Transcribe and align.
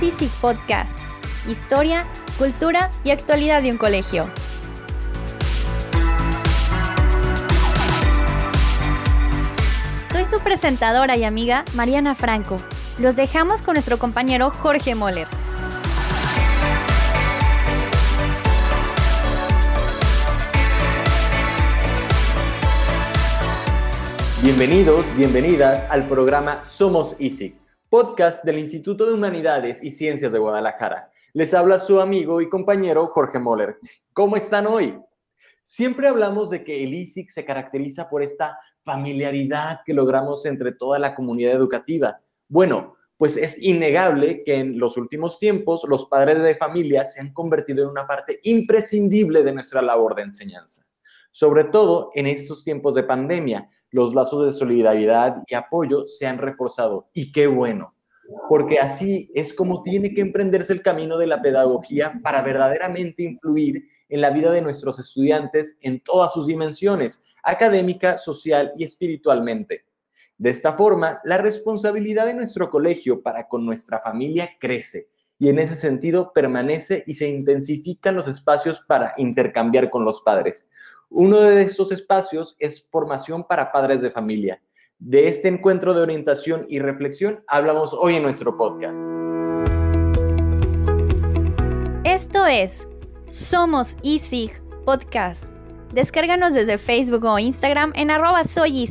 Somos 0.00 0.14
Easy 0.14 0.30
Podcast. 0.40 1.02
Historia, 1.46 2.06
cultura 2.38 2.90
y 3.04 3.10
actualidad 3.10 3.62
de 3.62 3.70
un 3.70 3.76
colegio. 3.76 4.24
Soy 10.10 10.24
su 10.24 10.40
presentadora 10.40 11.18
y 11.18 11.24
amiga 11.24 11.66
Mariana 11.74 12.14
Franco. 12.14 12.56
Los 12.98 13.16
dejamos 13.16 13.60
con 13.60 13.74
nuestro 13.74 13.98
compañero 13.98 14.50
Jorge 14.50 14.94
Moller. 14.94 15.28
Bienvenidos, 24.42 25.04
bienvenidas 25.16 25.84
al 25.90 26.08
programa 26.08 26.64
Somos 26.64 27.14
ISIC, 27.18 27.54
podcast 27.90 28.44
del 28.44 28.60
Instituto 28.60 29.04
de 29.04 29.14
Humanidades 29.14 29.82
y 29.82 29.90
Ciencias 29.90 30.32
de 30.32 30.38
Guadalajara. 30.38 31.10
Les 31.32 31.52
habla 31.52 31.80
su 31.80 32.00
amigo 32.00 32.40
y 32.40 32.48
compañero 32.48 33.08
Jorge 33.08 33.40
Moller. 33.40 33.78
¿Cómo 34.12 34.36
están 34.36 34.68
hoy? 34.68 34.96
Siempre 35.64 36.06
hablamos 36.06 36.50
de 36.50 36.62
que 36.62 36.84
el 36.84 36.94
ISIC 36.94 37.30
se 37.30 37.44
caracteriza 37.44 38.08
por 38.08 38.22
esta 38.22 38.60
familiaridad 38.84 39.80
que 39.84 39.92
logramos 39.92 40.46
entre 40.46 40.70
toda 40.70 41.00
la 41.00 41.16
comunidad 41.16 41.52
educativa. 41.52 42.20
Bueno, 42.46 42.94
pues 43.16 43.36
es 43.36 43.60
innegable 43.60 44.44
que 44.44 44.54
en 44.54 44.78
los 44.78 44.96
últimos 44.96 45.40
tiempos 45.40 45.82
los 45.88 46.06
padres 46.06 46.40
de 46.44 46.54
familia 46.54 47.04
se 47.04 47.20
han 47.20 47.32
convertido 47.32 47.82
en 47.82 47.90
una 47.90 48.06
parte 48.06 48.38
imprescindible 48.44 49.42
de 49.42 49.52
nuestra 49.52 49.82
labor 49.82 50.14
de 50.14 50.22
enseñanza, 50.22 50.86
sobre 51.32 51.64
todo 51.64 52.12
en 52.14 52.28
estos 52.28 52.62
tiempos 52.62 52.94
de 52.94 53.02
pandemia 53.02 53.68
los 53.90 54.14
lazos 54.14 54.44
de 54.44 54.52
solidaridad 54.52 55.36
y 55.46 55.54
apoyo 55.54 56.06
se 56.06 56.26
han 56.26 56.38
reforzado. 56.38 57.08
Y 57.12 57.32
qué 57.32 57.46
bueno, 57.46 57.94
porque 58.48 58.78
así 58.78 59.30
es 59.34 59.52
como 59.52 59.82
tiene 59.82 60.14
que 60.14 60.20
emprenderse 60.20 60.72
el 60.72 60.82
camino 60.82 61.18
de 61.18 61.26
la 61.26 61.42
pedagogía 61.42 62.20
para 62.22 62.42
verdaderamente 62.42 63.22
influir 63.22 63.84
en 64.08 64.20
la 64.20 64.30
vida 64.30 64.50
de 64.50 64.62
nuestros 64.62 64.98
estudiantes 64.98 65.76
en 65.80 66.00
todas 66.00 66.32
sus 66.32 66.46
dimensiones, 66.46 67.22
académica, 67.42 68.18
social 68.18 68.72
y 68.76 68.84
espiritualmente. 68.84 69.84
De 70.36 70.50
esta 70.50 70.72
forma, 70.72 71.20
la 71.24 71.38
responsabilidad 71.38 72.26
de 72.26 72.34
nuestro 72.34 72.70
colegio 72.70 73.22
para 73.22 73.46
con 73.46 73.66
nuestra 73.66 74.00
familia 74.00 74.50
crece 74.58 75.08
y 75.38 75.48
en 75.48 75.58
ese 75.58 75.74
sentido 75.74 76.32
permanece 76.32 77.02
y 77.06 77.14
se 77.14 77.28
intensifican 77.28 78.14
los 78.14 78.26
espacios 78.26 78.82
para 78.86 79.14
intercambiar 79.16 79.90
con 79.90 80.04
los 80.04 80.22
padres, 80.22 80.68
uno 81.10 81.40
de 81.40 81.62
estos 81.62 81.90
espacios 81.90 82.56
es 82.58 82.88
formación 82.88 83.44
para 83.44 83.72
padres 83.72 84.00
de 84.00 84.10
familia. 84.10 84.62
De 84.98 85.28
este 85.28 85.48
encuentro 85.48 85.92
de 85.92 86.02
orientación 86.02 86.66
y 86.68 86.78
reflexión 86.78 87.42
hablamos 87.48 87.92
hoy 87.94 88.16
en 88.16 88.22
nuestro 88.22 88.56
podcast. 88.56 89.02
Esto 92.04 92.46
es 92.46 92.88
Somos 93.28 93.96
ISIG 94.02 94.62
Podcast. 94.84 95.52
Descárganos 95.92 96.54
desde 96.54 96.78
Facebook 96.78 97.24
o 97.24 97.38
Instagram 97.38 97.92
en 97.96 98.10
arroba 98.10 98.44
soy 98.44 98.82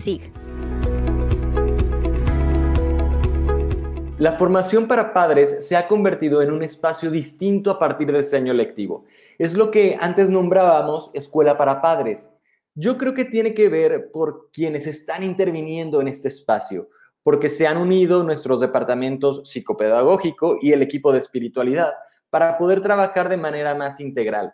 La 4.19 4.37
formación 4.37 4.85
para 4.85 5.13
padres 5.13 5.65
se 5.65 5.77
ha 5.77 5.87
convertido 5.87 6.41
en 6.41 6.51
un 6.51 6.61
espacio 6.61 7.09
distinto 7.09 7.71
a 7.71 7.79
partir 7.79 8.11
de 8.11 8.19
este 8.19 8.35
año 8.35 8.53
lectivo 8.53 9.05
es 9.37 9.53
lo 9.53 9.71
que 9.71 9.97
antes 9.97 10.29
nombrábamos 10.29 11.09
escuela 11.13 11.57
para 11.57 11.81
padres. 11.81 12.29
Yo 12.75 12.97
creo 12.97 13.13
que 13.13 13.23
tiene 13.23 13.53
que 13.53 13.69
ver 13.69 14.11
por 14.11 14.51
quienes 14.51 14.87
están 14.87 15.23
interviniendo 15.23 16.01
en 16.01 16.09
este 16.09 16.27
espacio, 16.27 16.89
porque 17.23 17.49
se 17.49 17.65
han 17.65 17.77
unido 17.77 18.21
nuestros 18.23 18.59
departamentos 18.59 19.49
psicopedagógico 19.49 20.59
y 20.61 20.73
el 20.73 20.81
equipo 20.81 21.13
de 21.13 21.19
espiritualidad 21.19 21.93
para 22.29 22.57
poder 22.57 22.81
trabajar 22.81 23.29
de 23.29 23.37
manera 23.37 23.73
más 23.73 24.01
integral. 24.01 24.53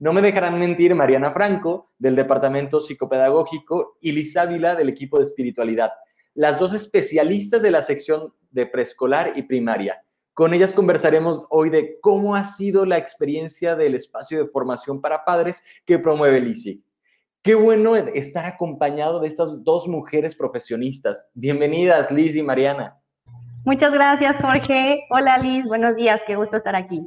No 0.00 0.12
me 0.12 0.22
dejarán 0.22 0.58
mentir 0.58 0.92
Mariana 0.96 1.32
Franco, 1.32 1.92
del 1.96 2.16
departamento 2.16 2.80
psicopedagógico, 2.80 3.96
y 4.00 4.10
Liz 4.10 4.36
Ávila, 4.36 4.74
del 4.74 4.88
equipo 4.88 5.18
de 5.18 5.24
espiritualidad, 5.26 5.92
las 6.34 6.58
dos 6.58 6.74
especialistas 6.74 7.62
de 7.62 7.70
la 7.70 7.82
sección 7.82 8.32
de 8.50 8.66
preescolar 8.66 9.32
y 9.36 9.42
primaria. 9.42 10.02
Con 10.34 10.52
ellas 10.52 10.72
conversaremos 10.72 11.46
hoy 11.48 11.70
de 11.70 11.98
cómo 12.00 12.34
ha 12.34 12.44
sido 12.44 12.84
la 12.84 12.98
experiencia 12.98 13.76
del 13.76 13.94
espacio 13.94 14.38
de 14.38 14.50
formación 14.50 15.00
para 15.00 15.24
padres 15.24 15.62
que 15.86 15.98
promueve 15.98 16.38
el 16.38 16.48
ISIC. 16.48 16.82
Qué 17.42 17.54
bueno 17.54 17.94
estar 17.94 18.46
acompañado 18.46 19.20
de 19.20 19.28
estas 19.28 19.62
dos 19.62 19.86
mujeres 19.86 20.34
profesionistas. 20.34 21.28
Bienvenidas, 21.34 22.10
Liz 22.10 22.34
y 22.34 22.42
Mariana. 22.42 22.98
Muchas 23.64 23.92
gracias, 23.92 24.36
Jorge. 24.40 25.04
Hola, 25.10 25.38
Liz. 25.38 25.66
Buenos 25.66 25.94
días. 25.94 26.20
Qué 26.26 26.36
gusto 26.36 26.56
estar 26.56 26.74
aquí. 26.74 27.00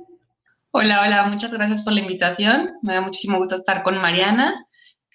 Hola, 0.72 1.02
hola. 1.06 1.28
Muchas 1.28 1.52
gracias 1.52 1.82
por 1.82 1.94
la 1.94 2.02
invitación. 2.02 2.72
Me 2.82 2.94
da 2.94 3.02
muchísimo 3.02 3.40
gusto 3.40 3.56
estar 3.56 3.84
con 3.84 3.98
Mariana 3.98 4.66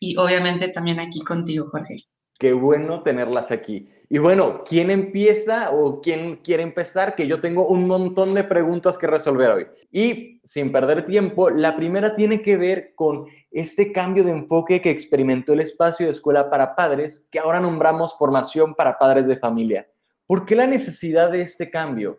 y 0.01 0.17
obviamente 0.17 0.69
también 0.69 1.01
aquí 1.01 1.21
contigo, 1.21 1.69
Jorge. 1.71 1.97
Qué 2.39 2.53
bueno 2.53 3.03
tenerlas 3.03 3.53
aquí. 3.53 3.89
Y 4.15 4.19
bueno, 4.19 4.63
¿quién 4.69 4.91
empieza 4.91 5.71
o 5.71 6.03
quién 6.03 6.37
quiere 6.45 6.63
empezar? 6.63 7.15
Que 7.15 7.27
yo 7.27 7.41
tengo 7.41 7.67
un 7.67 7.87
montón 7.87 8.35
de 8.35 8.45
preguntas 8.45 8.99
que 8.99 9.07
resolver 9.07 9.51
hoy. 9.51 9.67
Y 9.91 10.39
sin 10.45 10.71
perder 10.71 11.07
tiempo, 11.07 11.49
la 11.49 11.75
primera 11.75 12.15
tiene 12.15 12.43
que 12.43 12.59
ver 12.59 12.93
con 12.95 13.25
este 13.51 13.91
cambio 13.91 14.23
de 14.23 14.33
enfoque 14.33 14.83
que 14.83 14.91
experimentó 14.91 15.55
el 15.55 15.61
espacio 15.61 16.05
de 16.05 16.13
escuela 16.13 16.51
para 16.51 16.77
padres, 16.77 17.27
que 17.33 17.39
ahora 17.39 17.59
nombramos 17.59 18.15
formación 18.19 18.75
para 18.75 18.99
padres 18.99 19.29
de 19.29 19.39
familia. 19.39 19.89
¿Por 20.27 20.45
qué 20.45 20.57
la 20.57 20.67
necesidad 20.67 21.31
de 21.31 21.41
este 21.41 21.71
cambio? 21.71 22.19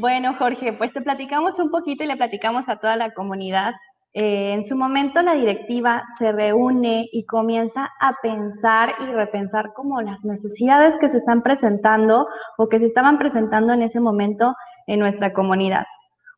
Bueno, 0.00 0.34
Jorge, 0.38 0.72
pues 0.72 0.94
te 0.94 1.02
platicamos 1.02 1.58
un 1.58 1.70
poquito 1.70 2.04
y 2.04 2.06
le 2.06 2.16
platicamos 2.16 2.70
a 2.70 2.76
toda 2.76 2.96
la 2.96 3.12
comunidad 3.12 3.74
eh, 4.16 4.52
en 4.52 4.62
su 4.62 4.76
momento 4.76 5.20
la 5.22 5.34
directiva 5.34 6.04
se 6.18 6.30
reúne 6.30 7.08
y 7.10 7.26
comienza 7.26 7.90
a 8.00 8.14
pensar 8.22 8.94
y 9.00 9.06
repensar 9.06 9.72
como 9.74 10.00
las 10.00 10.24
necesidades 10.24 10.94
que 11.00 11.08
se 11.08 11.16
están 11.16 11.42
presentando 11.42 12.28
o 12.56 12.68
que 12.68 12.78
se 12.78 12.86
estaban 12.86 13.18
presentando 13.18 13.72
en 13.72 13.82
ese 13.82 13.98
momento 13.98 14.54
en 14.86 15.00
nuestra 15.00 15.32
comunidad. 15.32 15.84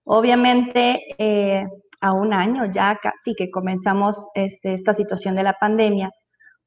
Obviamente, 0.04 1.02
eh, 1.18 1.66
a 2.00 2.12
un 2.14 2.32
año 2.32 2.64
ya 2.72 2.98
casi 3.02 3.34
que 3.34 3.50
comenzamos 3.50 4.26
este, 4.34 4.72
esta 4.72 4.94
situación 4.94 5.34
de 5.34 5.42
la 5.42 5.54
pandemia, 5.60 6.10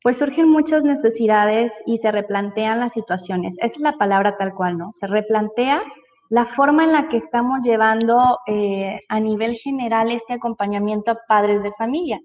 pues 0.04 0.20
surgen 0.20 0.48
muchas 0.48 0.84
necesidades 0.84 1.74
y 1.88 1.98
se 1.98 2.12
replantean 2.12 2.80
las 2.80 2.94
situaciones. 2.94 3.56
Es 3.62 3.80
la 3.80 3.94
palabra 3.94 4.38
tal 4.38 4.54
cual, 4.54 4.78
¿no? 4.78 4.92
Se 4.92 5.08
replantea 5.08 5.82
la 6.30 6.46
forma 6.46 6.84
en 6.84 6.94
la 6.94 7.08
que 7.10 7.18
estamos 7.18 7.60
llevando 7.64 8.18
eh, 8.48 9.00
a 9.10 9.20
nivel 9.20 9.56
general 9.56 10.12
este 10.12 10.34
acompañamiento 10.34 11.12
a 11.12 11.20
padres 11.28 11.64
de 11.64 11.74
familia. 11.74 12.20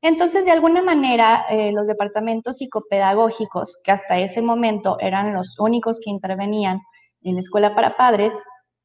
Entonces, 0.00 0.44
de 0.44 0.50
alguna 0.50 0.82
manera, 0.82 1.44
eh, 1.48 1.70
los 1.72 1.86
departamentos 1.86 2.56
psicopedagógicos, 2.56 3.80
que 3.84 3.92
hasta 3.92 4.18
ese 4.18 4.42
momento 4.42 4.96
eran 5.00 5.32
los 5.34 5.58
únicos 5.60 6.00
que 6.02 6.10
intervenían 6.10 6.80
en 7.22 7.34
la 7.34 7.40
escuela 7.40 7.74
para 7.74 7.96
padres, 7.96 8.34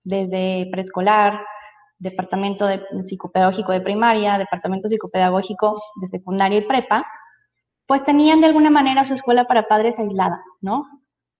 desde 0.03 0.67
preescolar, 0.71 1.41
departamento 1.97 2.67
de 2.67 2.81
psicopedagógico 3.03 3.71
de 3.71 3.81
primaria, 3.81 4.37
departamento 4.37 4.87
psicopedagógico 4.87 5.81
de 6.01 6.07
secundaria 6.07 6.59
y 6.59 6.67
prepa, 6.67 7.05
pues 7.87 8.03
tenían 8.03 8.41
de 8.41 8.47
alguna 8.47 8.69
manera 8.69 9.05
su 9.05 9.13
escuela 9.13 9.45
para 9.45 9.67
padres 9.67 9.97
aislada, 9.97 10.39
¿no? 10.61 10.85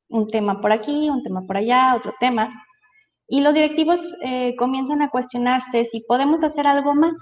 Un 0.10 0.28
tema 0.30 0.60
por 0.62 0.72
aquí, 0.72 1.10
un 1.10 1.22
tema 1.22 1.46
por 1.46 1.58
allá, 1.58 1.94
otro 1.96 2.14
tema. 2.20 2.50
Y 3.28 3.42
los 3.42 3.54
directivos 3.54 4.00
eh, 4.24 4.56
comienzan 4.58 5.02
a 5.02 5.10
cuestionarse 5.10 5.86
si 5.86 6.02
podemos 6.08 6.44
hacer 6.44 6.66
algo 6.66 6.94
más. 6.96 7.18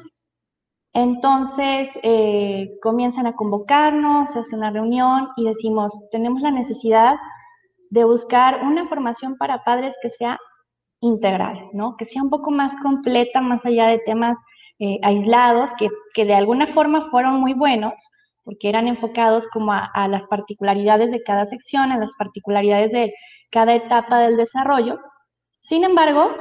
Entonces 0.93 1.89
eh, 2.03 2.69
comienzan 2.81 3.27
a 3.27 3.35
convocarnos, 3.35 4.31
se 4.31 4.39
hace 4.39 4.55
una 4.55 4.71
reunión 4.71 5.27
y 5.35 5.45
decimos, 5.45 5.91
tenemos 6.11 6.41
la 6.41 6.51
necesidad 6.51 7.15
de 7.89 8.03
buscar 8.05 8.63
una 8.63 8.87
formación 8.87 9.35
para 9.37 9.63
padres 9.63 9.93
que 10.01 10.09
sea 10.09 10.39
integral, 11.01 11.69
¿no? 11.73 11.97
Que 11.97 12.05
sea 12.05 12.23
un 12.23 12.29
poco 12.29 12.51
más 12.51 12.73
completa, 12.81 13.41
más 13.41 13.65
allá 13.65 13.87
de 13.87 13.99
temas 13.99 14.39
eh, 14.79 14.99
aislados, 15.03 15.71
que, 15.77 15.89
que, 16.13 16.25
de 16.25 16.33
alguna 16.33 16.73
forma 16.73 17.09
fueron 17.09 17.41
muy 17.41 17.53
buenos, 17.53 17.93
porque 18.43 18.69
eran 18.69 18.87
enfocados 18.87 19.47
como 19.49 19.73
a, 19.73 19.89
a 19.93 20.07
las 20.07 20.25
particularidades 20.27 21.11
de 21.11 21.23
cada 21.23 21.45
sección, 21.45 21.91
a 21.91 21.97
las 21.97 22.11
particularidades 22.17 22.91
de 22.91 23.13
cada 23.51 23.75
etapa 23.75 24.19
del 24.19 24.37
desarrollo, 24.37 24.99
sin 25.67 25.83
embargo, 25.83 26.31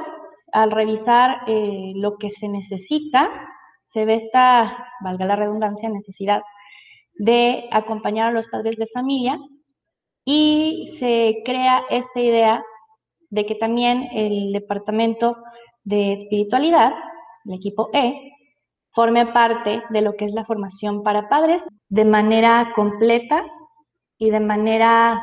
al 0.51 0.71
revisar 0.71 1.41
eh, 1.47 1.93
lo 1.95 2.17
que 2.17 2.29
se 2.29 2.47
necesita, 2.47 3.29
se 3.85 4.05
ve 4.05 4.15
esta, 4.15 4.87
valga 5.01 5.25
la 5.25 5.35
redundancia, 5.35 5.89
necesidad 5.89 6.41
de 7.15 7.67
acompañar 7.71 8.29
a 8.29 8.31
los 8.31 8.47
padres 8.47 8.77
de 8.77 8.87
familia 8.93 9.39
y 10.25 10.95
se 10.99 11.41
crea 11.45 11.83
esta 11.89 12.19
idea 12.19 12.63
de 13.29 13.45
que 13.45 13.55
también 13.55 14.09
el 14.13 14.51
departamento 14.53 15.37
de 15.83 16.13
espiritualidad, 16.13 16.93
el 17.45 17.53
equipo 17.53 17.89
E, 17.93 18.31
forme 18.91 19.25
parte 19.27 19.83
de 19.89 20.01
lo 20.01 20.15
que 20.15 20.25
es 20.25 20.33
la 20.33 20.45
formación 20.45 21.03
para 21.03 21.29
padres 21.29 21.65
de 21.89 22.05
manera 22.05 22.71
completa 22.75 23.45
y 24.17 24.29
de 24.29 24.39
manera 24.39 25.21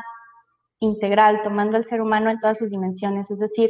integral, 0.83 1.41
tomando 1.43 1.77
al 1.77 1.85
ser 1.85 2.01
humano 2.01 2.29
en 2.29 2.39
todas 2.39 2.57
sus 2.57 2.69
dimensiones, 2.69 3.31
es 3.31 3.39
decir, 3.39 3.69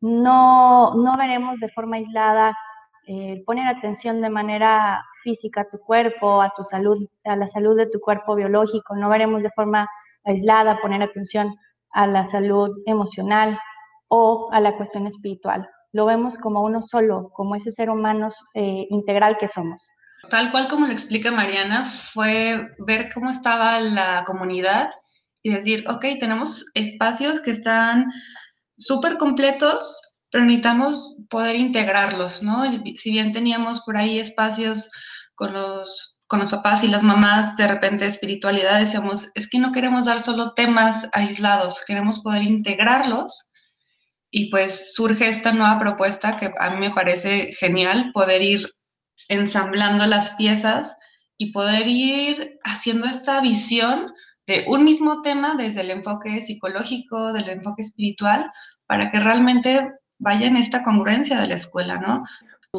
No, 0.00 0.94
no 0.96 1.12
veremos 1.16 1.60
de 1.60 1.68
forma 1.68 1.96
aislada 1.96 2.56
eh, 3.06 3.42
poner 3.46 3.68
atención 3.68 4.20
de 4.20 4.30
manera 4.30 5.04
física 5.22 5.62
a 5.62 5.68
tu 5.68 5.78
cuerpo, 5.78 6.42
a 6.42 6.52
tu 6.56 6.64
salud, 6.64 6.98
a 7.24 7.36
la 7.36 7.46
salud 7.46 7.76
de 7.76 7.86
tu 7.86 8.00
cuerpo 8.00 8.34
biológico. 8.34 8.96
No 8.96 9.08
veremos 9.08 9.42
de 9.42 9.50
forma 9.50 9.88
aislada 10.24 10.80
poner 10.80 11.02
atención 11.02 11.54
a 11.92 12.06
la 12.06 12.24
salud 12.24 12.70
emocional 12.86 13.58
o 14.08 14.48
a 14.52 14.60
la 14.60 14.76
cuestión 14.76 15.06
espiritual. 15.06 15.68
Lo 15.92 16.06
vemos 16.06 16.36
como 16.38 16.62
uno 16.62 16.82
solo, 16.82 17.30
como 17.32 17.54
ese 17.54 17.70
ser 17.70 17.88
humano 17.90 18.30
eh, 18.54 18.86
integral 18.90 19.36
que 19.38 19.48
somos. 19.48 19.80
Tal 20.30 20.50
cual 20.50 20.68
como 20.68 20.86
lo 20.86 20.92
explica 20.92 21.30
Mariana, 21.30 21.84
fue 21.84 22.68
ver 22.86 23.12
cómo 23.12 23.30
estaba 23.30 23.80
la 23.80 24.24
comunidad 24.26 24.90
y 25.42 25.50
decir, 25.50 25.84
ok, 25.88 26.04
tenemos 26.20 26.64
espacios 26.74 27.40
que 27.40 27.50
están 27.50 28.06
súper 28.76 29.18
completos, 29.18 30.00
pero 30.30 30.44
necesitamos 30.44 31.26
poder 31.28 31.56
integrarlos, 31.56 32.42
¿no? 32.42 32.64
Si 32.96 33.10
bien 33.10 33.32
teníamos 33.32 33.80
por 33.82 33.96
ahí 33.96 34.18
espacios 34.18 34.90
con 35.34 35.52
los, 35.52 36.20
con 36.26 36.40
los 36.40 36.50
papás 36.50 36.84
y 36.84 36.88
las 36.88 37.02
mamás, 37.02 37.56
de 37.56 37.66
repente 37.66 38.06
espiritualidad, 38.06 38.80
decíamos, 38.80 39.28
es 39.34 39.48
que 39.48 39.58
no 39.58 39.72
queremos 39.72 40.06
dar 40.06 40.20
solo 40.20 40.54
temas 40.54 41.08
aislados, 41.12 41.82
queremos 41.86 42.20
poder 42.20 42.42
integrarlos. 42.42 43.50
Y 44.34 44.50
pues 44.50 44.94
surge 44.94 45.28
esta 45.28 45.52
nueva 45.52 45.78
propuesta 45.78 46.38
que 46.38 46.50
a 46.58 46.70
mí 46.70 46.78
me 46.78 46.94
parece 46.94 47.52
genial, 47.52 48.12
poder 48.14 48.40
ir 48.40 48.72
ensamblando 49.28 50.06
las 50.06 50.30
piezas 50.36 50.96
y 51.36 51.52
poder 51.52 51.86
ir 51.86 52.58
haciendo 52.64 53.06
esta 53.06 53.42
visión 53.42 54.10
de 54.46 54.64
un 54.68 54.84
mismo 54.84 55.22
tema 55.22 55.54
desde 55.56 55.82
el 55.82 55.90
enfoque 55.90 56.40
psicológico, 56.40 57.32
del 57.32 57.48
enfoque 57.48 57.82
espiritual, 57.82 58.50
para 58.86 59.10
que 59.10 59.20
realmente 59.20 59.92
vaya 60.18 60.46
en 60.46 60.56
esta 60.56 60.82
congruencia 60.82 61.40
de 61.40 61.48
la 61.48 61.54
escuela, 61.54 61.98
¿no? 61.98 62.24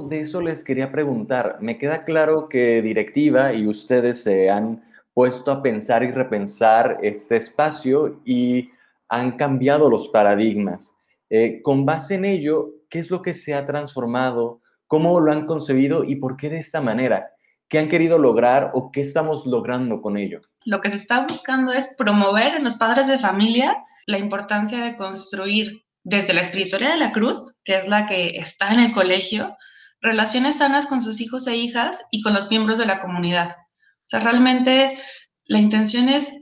De 0.09 0.21
eso 0.21 0.41
les 0.41 0.63
quería 0.63 0.91
preguntar. 0.91 1.57
Me 1.61 1.77
queda 1.77 2.03
claro 2.03 2.49
que 2.49 2.81
directiva 2.81 3.53
y 3.53 3.67
ustedes 3.67 4.23
se 4.23 4.49
han 4.49 4.83
puesto 5.13 5.51
a 5.51 5.61
pensar 5.61 6.03
y 6.03 6.11
repensar 6.11 6.97
este 7.03 7.37
espacio 7.37 8.21
y 8.25 8.71
han 9.07 9.37
cambiado 9.37 9.89
los 9.89 10.09
paradigmas. 10.09 10.97
Eh, 11.29 11.61
con 11.61 11.85
base 11.85 12.15
en 12.15 12.25
ello, 12.25 12.71
¿qué 12.89 12.99
es 12.99 13.11
lo 13.11 13.21
que 13.21 13.33
se 13.33 13.53
ha 13.53 13.65
transformado? 13.65 14.61
¿Cómo 14.87 15.19
lo 15.19 15.31
han 15.31 15.45
concebido 15.45 16.03
y 16.03 16.15
por 16.15 16.37
qué 16.37 16.49
de 16.49 16.59
esta 16.59 16.81
manera? 16.81 17.31
¿Qué 17.69 17.77
han 17.77 17.89
querido 17.89 18.17
lograr 18.17 18.71
o 18.73 18.91
qué 18.91 19.01
estamos 19.01 19.45
logrando 19.45 20.01
con 20.01 20.17
ello? 20.17 20.41
Lo 20.65 20.81
que 20.81 20.89
se 20.89 20.97
está 20.97 21.21
buscando 21.21 21.73
es 21.73 21.89
promover 21.97 22.55
en 22.55 22.63
los 22.63 22.75
padres 22.75 23.07
de 23.07 23.19
familia 23.19 23.75
la 24.05 24.17
importancia 24.17 24.83
de 24.83 24.97
construir 24.97 25.83
desde 26.03 26.33
la 26.33 26.41
espiritualidad 26.41 26.93
de 26.93 26.99
la 26.99 27.11
cruz, 27.11 27.57
que 27.63 27.77
es 27.77 27.87
la 27.87 28.05
que 28.07 28.37
está 28.37 28.73
en 28.73 28.79
el 28.79 28.93
colegio, 28.93 29.55
relaciones 30.01 30.57
sanas 30.57 30.85
con 30.85 31.01
sus 31.01 31.21
hijos 31.21 31.47
e 31.47 31.55
hijas 31.55 32.03
y 32.11 32.21
con 32.21 32.33
los 32.33 32.49
miembros 32.49 32.77
de 32.77 32.85
la 32.85 33.01
comunidad. 33.01 33.55
O 33.57 34.05
sea, 34.05 34.19
realmente 34.19 34.99
la 35.45 35.59
intención 35.59 36.09
es, 36.09 36.33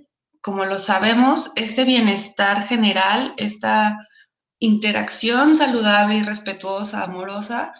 como 0.41 0.65
lo 0.65 0.79
sabemos, 0.79 1.51
este 1.56 1.85
bienestar 1.85 2.65
general, 2.67 3.33
esta 3.38 3.97
interacción 4.59 5.56
saludable 5.56 6.17
y 6.17 6.24
respetuosa, 6.24 7.03
amorosa, 7.03 7.74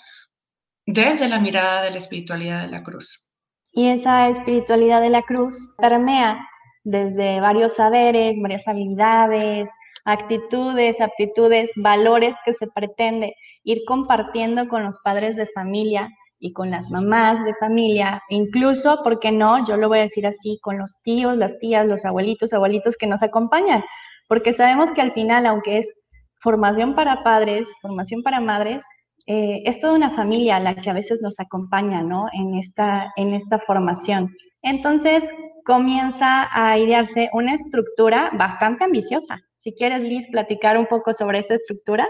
desde 0.86 1.30
la 1.30 1.40
mirada 1.40 1.84
de 1.84 1.92
la 1.92 1.98
espiritualidad 1.98 2.62
de 2.62 2.70
la 2.70 2.84
cruz. 2.84 3.31
Y 3.72 3.88
esa 3.90 4.30
espiritualidad 4.30 5.02
de 5.02 5.10
la 5.10 5.22
cruz 5.22 5.56
permea 5.78 6.46
desde 6.84 7.40
varios 7.40 7.74
saberes, 7.74 8.38
varias 8.42 8.68
habilidades, 8.68 9.70
actitudes, 10.06 11.00
aptitudes, 11.00 11.70
valores 11.76 12.36
que 12.44 12.54
se 12.54 12.68
pretende 12.68 13.36
ir 13.64 13.82
compartiendo 13.88 14.68
con 14.68 14.84
los 14.84 14.98
padres 15.04 15.36
de 15.36 15.48
familia 15.48 16.10
y 16.40 16.54
con 16.54 16.72
las 16.72 16.90
mamás 16.90 17.44
de 17.46 17.54
familia, 17.56 18.22
incluso, 18.30 19.02
¿por 19.04 19.20
qué 19.20 19.32
no? 19.32 19.66
Yo 19.68 19.78
lo 19.78 19.90
voy 19.90 20.00
a 20.00 20.04
decir 20.04 20.26
así, 20.26 20.58
con 20.64 20.80
los 20.80 21.00
tíos, 21.04 21.38
las 21.38 21.58
tías, 21.60 21.86
los 21.86 22.04
abuelitos, 22.04 22.52
abuelitos 22.52 22.98
que 22.98 23.06
nos 23.06 23.22
acompañan, 23.22 23.84
porque 24.28 24.54
sabemos 24.54 24.92
que 24.92 25.02
al 25.02 25.14
final, 25.14 25.46
aunque 25.46 25.78
es 25.78 25.94
formación 26.42 26.96
para 26.96 27.24
padres, 27.24 27.68
formación 27.80 28.24
para 28.24 28.40
madres, 28.40 28.84
eh, 29.28 29.62
es 29.66 29.80
toda 29.80 29.94
una 29.94 30.16
familia 30.16 30.60
la 30.60 30.76
que 30.76 30.90
a 30.90 30.94
veces 30.94 31.22
nos 31.22 31.40
acompaña, 31.40 32.02
¿no? 32.02 32.28
En 32.34 32.56
esta, 32.56 33.12
en 33.16 33.34
esta 33.34 33.60
formación. 33.60 34.36
Entonces, 34.62 35.24
comienza 35.66 36.50
a 36.52 36.78
idearse 36.78 37.30
una 37.34 37.56
estructura 37.56 38.32
bastante 38.34 38.84
ambiciosa. 38.84 39.42
Si 39.58 39.74
quieres, 39.74 40.02
Liz, 40.02 40.28
platicar 40.32 40.78
un 40.78 40.88
poco 40.88 41.14
sobre 41.14 41.40
esa 41.40 41.56
estructura. 41.56 42.08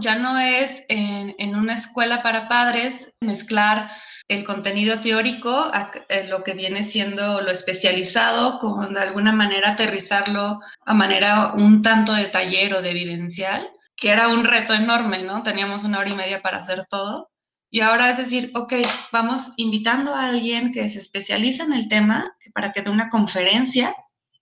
Ya 0.00 0.16
no 0.16 0.38
es 0.38 0.82
en, 0.88 1.54
una 1.54 1.74
escuela 1.74 2.22
para 2.22 2.48
padres 2.48 3.12
mezclar 3.20 3.90
el 4.28 4.44
contenido 4.44 5.00
teórico 5.00 5.50
a, 5.50 5.90
eh, 6.08 6.26
lo 6.26 6.42
que 6.42 6.54
viene 6.54 6.84
siendo 6.84 7.42
lo 7.42 7.50
especializado, 7.50 8.58
con 8.58 8.94
de 8.94 9.00
alguna 9.00 9.32
manera 9.32 9.72
aterrizarlo 9.72 10.60
a 10.86 10.94
manera 10.94 11.52
un 11.54 11.82
tanto 11.82 12.12
de 12.12 12.26
taller 12.26 12.74
o 12.74 12.82
de 12.82 12.94
vivencial, 12.94 13.68
que 14.00 14.10
era 14.10 14.28
un 14.28 14.44
reto 14.44 14.72
enorme, 14.74 15.22
¿no? 15.22 15.42
Teníamos 15.42 15.84
una 15.84 15.98
hora 15.98 16.08
y 16.08 16.14
media 16.14 16.42
para 16.42 16.58
hacer 16.58 16.86
todo. 16.88 17.30
Y 17.70 17.80
ahora 17.80 18.10
es 18.10 18.16
decir, 18.16 18.50
ok, 18.54 18.72
vamos 19.12 19.52
invitando 19.56 20.14
a 20.14 20.26
alguien 20.28 20.72
que 20.72 20.88
se 20.88 20.98
especializa 20.98 21.64
en 21.64 21.72
el 21.72 21.88
tema 21.88 22.34
para 22.54 22.72
que 22.72 22.82
dé 22.82 22.90
una 22.90 23.10
conferencia 23.10 23.94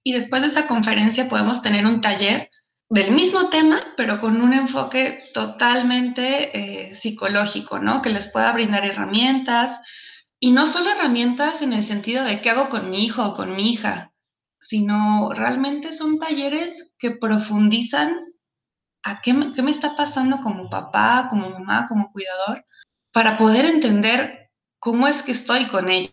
y 0.03 0.13
después 0.13 0.41
de 0.41 0.49
esa 0.49 0.67
conferencia 0.67 1.29
podemos 1.29 1.61
tener 1.61 1.85
un 1.85 2.01
taller 2.01 2.51
del 2.89 3.11
mismo 3.11 3.51
tema, 3.51 3.83
pero 3.97 4.21
con 4.21 4.41
un 4.41 4.55
enfoque 4.55 5.25
totalmente 5.35 6.57
eh, 6.57 6.95
psicológico, 6.95 7.79
¿no? 7.81 8.01
Que 8.01 8.11
les 8.11 8.29
pueda 8.29 8.53
brindar 8.53 8.87
herramientas 8.87 9.79
y 10.41 10.53
no 10.53 10.65
solo 10.65 10.91
herramientas 10.91 11.61
en 11.61 11.73
el 11.75 11.85
sentido 11.85 12.25
de 12.25 12.41
qué 12.41 12.51
hago 12.51 12.71
con 12.71 12.89
mi 12.89 13.05
hijo 13.05 13.23
o 13.23 13.35
con 13.35 13.55
mi 13.55 13.73
hija, 13.73 14.13
sino 14.61 15.31
realmente 15.35 15.93
son 15.93 16.19
talleres 16.19 16.95
que 16.99 17.11
profundizan 17.11 18.29
a 19.03 19.21
qué 19.21 19.33
me 19.33 19.71
está 19.71 19.97
pasando 19.97 20.41
como 20.41 20.69
papá, 20.69 21.27
como 21.31 21.51
mamá, 21.51 21.87
como 21.89 22.11
cuidador 22.13 22.65
para 23.13 23.37
poder 23.37 23.65
entender 23.65 24.51
cómo 24.79 25.09
es 25.09 25.23
que 25.23 25.33
estoy 25.33 25.67
con 25.67 25.91
ella. 25.91 26.13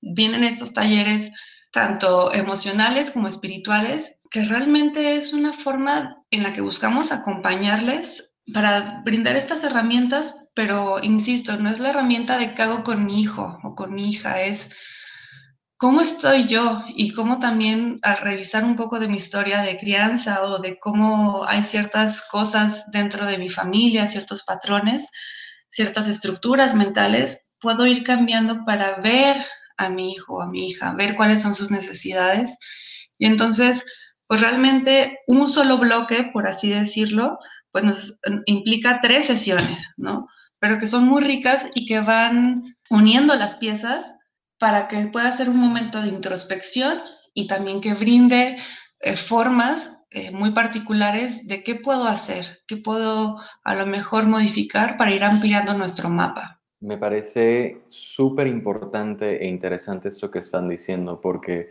Vienen 0.00 0.44
estos 0.44 0.72
talleres 0.72 1.32
tanto 1.72 2.32
emocionales 2.32 3.10
como 3.10 3.26
espirituales, 3.26 4.16
que 4.30 4.44
realmente 4.44 5.16
es 5.16 5.32
una 5.32 5.52
forma 5.52 6.16
en 6.30 6.44
la 6.44 6.52
que 6.52 6.60
buscamos 6.60 7.10
acompañarles 7.10 8.32
para 8.52 9.02
brindar 9.04 9.36
estas 9.36 9.64
herramientas, 9.64 10.36
pero 10.54 11.02
insisto, 11.02 11.56
no 11.56 11.70
es 11.70 11.80
la 11.80 11.90
herramienta 11.90 12.38
de 12.38 12.54
qué 12.54 12.62
hago 12.62 12.84
con 12.84 13.04
mi 13.04 13.20
hijo 13.20 13.58
o 13.64 13.74
con 13.74 13.92
mi 13.92 14.10
hija, 14.10 14.42
es 14.42 14.68
cómo 15.76 16.00
estoy 16.00 16.46
yo 16.46 16.82
y 16.94 17.12
cómo 17.12 17.40
también 17.40 17.98
al 18.02 18.18
revisar 18.18 18.64
un 18.64 18.76
poco 18.76 19.00
de 19.00 19.08
mi 19.08 19.16
historia 19.16 19.62
de 19.62 19.78
crianza 19.78 20.42
o 20.44 20.58
de 20.58 20.78
cómo 20.78 21.44
hay 21.46 21.62
ciertas 21.62 22.22
cosas 22.30 22.84
dentro 22.92 23.26
de 23.26 23.38
mi 23.38 23.50
familia, 23.50 24.06
ciertos 24.06 24.42
patrones, 24.44 25.08
ciertas 25.68 26.08
estructuras 26.08 26.74
mentales, 26.74 27.40
puedo 27.58 27.86
ir 27.86 28.04
cambiando 28.04 28.64
para 28.64 29.00
ver 29.00 29.36
a 29.76 29.88
mi 29.88 30.12
hijo 30.12 30.36
o 30.36 30.42
a 30.42 30.50
mi 30.50 30.68
hija, 30.68 30.92
ver 30.94 31.16
cuáles 31.16 31.42
son 31.42 31.54
sus 31.54 31.70
necesidades. 31.70 32.56
Y 33.18 33.26
entonces, 33.26 33.84
pues 34.26 34.40
realmente 34.40 35.18
un 35.26 35.48
solo 35.48 35.78
bloque, 35.78 36.30
por 36.32 36.46
así 36.46 36.70
decirlo, 36.70 37.38
pues 37.72 37.84
nos 37.84 38.20
implica 38.46 39.00
tres 39.00 39.26
sesiones, 39.26 39.90
¿no? 39.96 40.28
Pero 40.60 40.78
que 40.78 40.86
son 40.86 41.04
muy 41.04 41.22
ricas 41.22 41.66
y 41.74 41.86
que 41.86 42.00
van 42.00 42.62
uniendo 42.88 43.34
las 43.34 43.56
piezas 43.56 44.14
para 44.64 44.88
que 44.88 44.96
pueda 45.08 45.30
ser 45.30 45.50
un 45.50 45.58
momento 45.58 46.00
de 46.00 46.08
introspección 46.08 47.00
y 47.34 47.46
también 47.46 47.82
que 47.82 47.92
brinde 47.92 48.56
eh, 48.98 49.14
formas 49.14 49.92
eh, 50.10 50.30
muy 50.30 50.52
particulares 50.52 51.46
de 51.46 51.62
qué 51.62 51.74
puedo 51.74 52.04
hacer, 52.04 52.46
qué 52.66 52.78
puedo 52.78 53.36
a 53.62 53.74
lo 53.74 53.84
mejor 53.84 54.24
modificar 54.24 54.96
para 54.96 55.12
ir 55.12 55.22
ampliando 55.22 55.74
nuestro 55.74 56.08
mapa. 56.08 56.62
Me 56.80 56.96
parece 56.96 57.82
súper 57.88 58.46
importante 58.46 59.44
e 59.44 59.46
interesante 59.48 60.08
esto 60.08 60.30
que 60.30 60.38
están 60.38 60.66
diciendo, 60.66 61.20
porque 61.20 61.68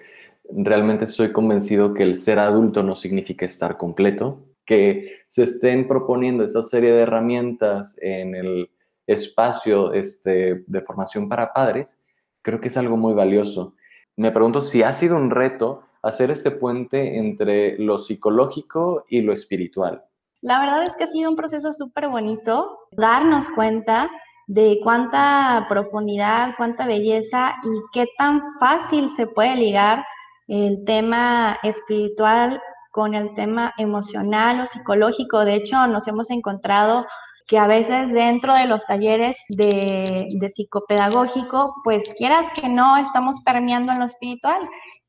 realmente 0.55 1.05
estoy 1.05 1.31
convencido 1.31 1.95
que 1.95 2.03
el 2.03 2.15
ser 2.15 2.37
adulto 2.37 2.83
no 2.83 2.93
significa 2.93 3.43
estar 3.43 3.75
completo, 3.75 4.45
que 4.67 5.21
se 5.29 5.45
estén 5.45 5.87
proponiendo 5.87 6.43
esta 6.43 6.61
serie 6.61 6.91
de 6.91 7.01
herramientas 7.01 7.97
en 8.03 8.35
el 8.35 8.69
espacio 9.07 9.93
este, 9.93 10.63
de 10.67 10.81
formación 10.81 11.27
para 11.27 11.51
padres, 11.51 11.97
creo 12.43 12.61
que 12.61 12.67
es 12.67 12.77
algo 12.77 12.97
muy 12.97 13.15
valioso. 13.15 13.73
Me 14.15 14.31
pregunto 14.31 14.61
si 14.61 14.83
ha 14.83 14.93
sido 14.93 15.15
un 15.15 15.31
reto 15.31 15.83
hacer 16.03 16.29
este 16.31 16.51
puente 16.51 17.17
entre 17.17 17.79
lo 17.79 17.97
psicológico 17.97 19.05
y 19.07 19.21
lo 19.21 19.33
espiritual? 19.33 20.03
La 20.41 20.59
verdad 20.59 20.83
es 20.83 20.95
que 20.95 21.05
ha 21.05 21.07
sido 21.07 21.29
un 21.29 21.37
proceso 21.37 21.73
súper 21.73 22.09
bonito 22.09 22.77
darnos 22.91 23.47
cuenta 23.49 24.11
de 24.47 24.79
cuánta 24.83 25.65
profundidad, 25.69 26.53
cuánta 26.57 26.85
belleza 26.85 27.53
y 27.63 27.81
qué 27.93 28.07
tan 28.17 28.41
fácil 28.59 29.09
se 29.09 29.25
puede 29.25 29.55
ligar 29.55 30.05
el 30.49 30.83
tema 30.85 31.57
espiritual 31.63 32.61
con 32.91 33.13
el 33.13 33.33
tema 33.35 33.73
emocional 33.77 34.59
o 34.59 34.65
psicológico. 34.65 35.45
De 35.45 35.55
hecho, 35.55 35.87
nos 35.87 36.05
hemos 36.09 36.29
encontrado 36.29 37.05
que 37.47 37.57
a 37.57 37.67
veces 37.67 38.11
dentro 38.13 38.53
de 38.53 38.65
los 38.65 38.85
talleres 38.85 39.37
de, 39.49 40.49
psicopedagógico, 40.53 41.73
pues 41.83 42.13
quieras 42.17 42.47
que 42.55 42.69
no, 42.69 42.97
estamos 42.97 43.37
permeando 43.43 43.91
en 43.91 43.99
lo 43.99 44.05
espiritual. 44.05 44.61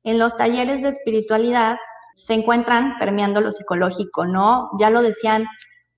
En 0.02 0.18
los 0.18 0.36
talleres 0.36 0.82
de 0.82 0.88
espiritualidad 0.88 1.76
se 2.16 2.34
encuentran 2.34 2.98
permeando 2.98 3.40
lo 3.40 3.52
psicológico, 3.52 4.26
¿no? 4.26 4.70
Ya 4.78 4.90
lo 4.90 5.02
decían 5.02 5.46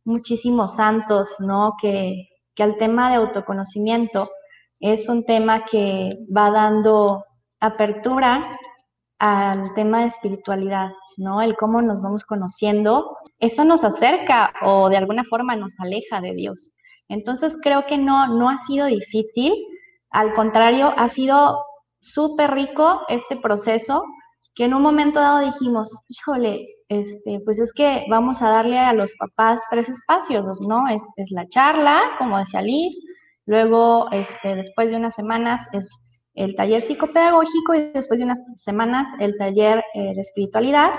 muchísimos 0.04 0.76
santos, 0.76 1.28
¿no? 1.40 1.74
Que, 1.80 2.28
que 2.54 2.62
el 2.62 2.76
tema 2.78 3.10
de 3.10 3.16
autoconocimiento 3.16 4.28
es 4.80 5.08
un 5.08 5.24
tema 5.24 5.64
que 5.64 6.18
va 6.34 6.50
dando 6.50 7.24
apertura 7.60 8.58
al 9.18 9.72
tema 9.74 10.00
de 10.00 10.06
espiritualidad, 10.06 10.90
¿no? 11.16 11.42
El 11.42 11.56
cómo 11.56 11.82
nos 11.82 12.00
vamos 12.00 12.24
conociendo, 12.24 13.16
eso 13.38 13.64
nos 13.64 13.84
acerca 13.84 14.52
o 14.62 14.88
de 14.88 14.96
alguna 14.96 15.24
forma 15.24 15.56
nos 15.56 15.78
aleja 15.80 16.20
de 16.20 16.34
Dios. 16.34 16.72
Entonces 17.08 17.56
creo 17.62 17.86
que 17.86 17.98
no, 17.98 18.26
no 18.28 18.48
ha 18.50 18.58
sido 18.58 18.86
difícil, 18.86 19.54
al 20.10 20.34
contrario, 20.34 20.92
ha 20.96 21.08
sido 21.08 21.58
súper 22.00 22.52
rico 22.52 23.00
este 23.08 23.36
proceso 23.36 24.02
que 24.54 24.64
en 24.64 24.74
un 24.74 24.82
momento 24.82 25.20
dado 25.20 25.44
dijimos, 25.44 25.90
híjole, 26.08 26.64
este, 26.88 27.40
pues 27.44 27.58
es 27.58 27.72
que 27.74 28.04
vamos 28.08 28.40
a 28.40 28.48
darle 28.48 28.78
a 28.78 28.94
los 28.94 29.14
papás 29.16 29.60
tres 29.70 29.88
espacios, 29.88 30.60
¿no? 30.66 30.88
Es, 30.88 31.02
es 31.16 31.30
la 31.30 31.46
charla, 31.48 32.00
como 32.18 32.38
decía 32.38 32.62
Liz, 32.62 32.96
luego, 33.44 34.10
este, 34.12 34.54
después 34.54 34.90
de 34.90 34.96
unas 34.96 35.14
semanas 35.14 35.68
es 35.72 35.90
el 36.36 36.54
taller 36.54 36.82
psicopedagógico 36.82 37.74
y 37.74 37.90
después 37.92 38.20
de 38.20 38.24
unas 38.24 38.42
semanas 38.58 39.08
el 39.18 39.36
taller 39.38 39.82
eh, 39.94 40.14
de 40.14 40.20
espiritualidad, 40.20 40.92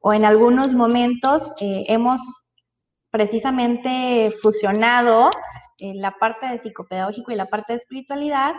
o 0.00 0.12
en 0.12 0.24
algunos 0.24 0.74
momentos 0.74 1.52
eh, 1.60 1.84
hemos 1.86 2.20
precisamente 3.10 4.32
fusionado 4.42 5.30
eh, 5.78 5.94
la 5.94 6.10
parte 6.10 6.46
de 6.46 6.58
psicopedagógico 6.58 7.30
y 7.30 7.36
la 7.36 7.46
parte 7.46 7.72
de 7.72 7.78
espiritualidad 7.78 8.52